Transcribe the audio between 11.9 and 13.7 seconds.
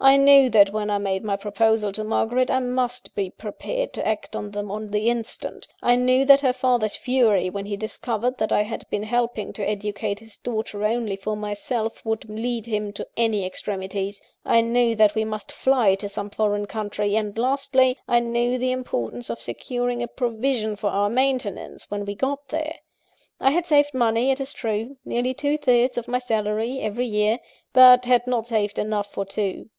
would lead him to any